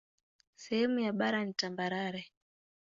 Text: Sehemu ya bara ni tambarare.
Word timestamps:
Sehemu 0.55 0.99
ya 0.99 1.13
bara 1.19 1.45
ni 1.45 1.53
tambarare. 1.53 2.23